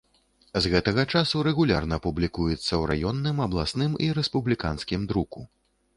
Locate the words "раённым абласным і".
2.93-4.11